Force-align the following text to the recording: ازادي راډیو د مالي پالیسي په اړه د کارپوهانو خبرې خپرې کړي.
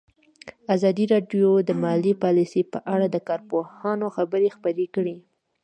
ازادي 0.75 1.05
راډیو 1.13 1.49
د 1.67 1.69
مالي 1.83 2.13
پالیسي 2.23 2.61
په 2.71 2.79
اړه 2.93 3.05
د 3.09 3.17
کارپوهانو 3.27 4.05
خبرې 4.15 4.49
خپرې 4.55 4.85
کړي. 4.95 5.15